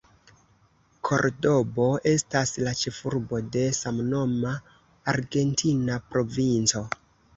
Kordobo 1.09 1.89
estas 2.13 2.53
la 2.67 2.73
ĉefurbo 2.79 3.41
de 3.57 3.65
samnoma 3.83 4.55
argentina 5.15 5.99
provinco. 6.15 6.83